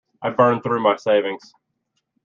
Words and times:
I 0.19 0.31
burned 0.31 0.63
through 0.63 0.81
my 0.81 0.95
savings. 0.95 1.53